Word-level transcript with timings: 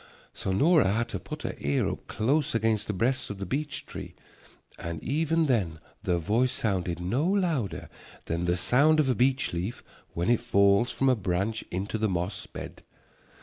So 0.33 0.51
Nora 0.51 0.93
had 0.93 1.09
to 1.09 1.19
put 1.19 1.43
her 1.43 1.55
ear 1.59 1.87
up 1.87 2.07
close 2.07 2.55
against 2.55 2.87
the 2.87 2.91
breast 2.93 3.29
of 3.29 3.37
the 3.37 3.45
beech 3.45 3.85
tree 3.85 4.15
and 4.79 4.99
even 5.03 5.45
then 5.45 5.79
the 6.01 6.17
voice 6.17 6.51
sounded 6.53 6.99
no 6.99 7.23
louder 7.23 7.87
than 8.25 8.45
the 8.45 8.57
sound 8.57 8.99
of 8.99 9.09
a 9.09 9.13
beech 9.13 9.53
leaf 9.53 9.83
when 10.15 10.31
it 10.31 10.39
falls 10.39 10.89
from 10.89 11.07
a 11.07 11.15
branch 11.15 11.63
into 11.69 11.99
the 11.99 12.09
moss 12.09 12.47
bed. 12.47 12.81